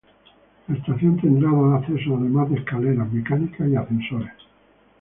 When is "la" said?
0.67-0.77